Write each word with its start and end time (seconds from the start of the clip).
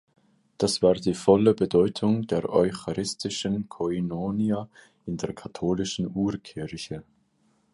Das 0.57 0.81
war 0.81 0.95
die 0.95 1.13
volle 1.13 1.53
Bedeutung 1.53 2.25
der 2.25 2.49
eucharistischen 2.49 3.69
„Koinonia“ 3.69 4.67
in 5.05 5.17
der 5.17 5.33
katholischen 5.35 6.09
Urkirche. 6.11 7.03